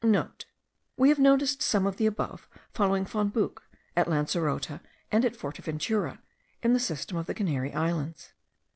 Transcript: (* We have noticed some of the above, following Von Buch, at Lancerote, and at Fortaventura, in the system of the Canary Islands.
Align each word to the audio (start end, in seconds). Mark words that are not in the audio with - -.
(* 0.51 0.97
We 0.97 1.09
have 1.09 1.19
noticed 1.19 1.61
some 1.61 1.85
of 1.85 1.97
the 1.97 2.07
above, 2.07 2.49
following 2.73 3.05
Von 3.05 3.29
Buch, 3.29 3.61
at 3.95 4.07
Lancerote, 4.07 4.79
and 5.11 5.23
at 5.23 5.37
Fortaventura, 5.37 6.17
in 6.63 6.73
the 6.73 6.79
system 6.79 7.17
of 7.17 7.27
the 7.27 7.35
Canary 7.35 7.71
Islands. 7.71 8.33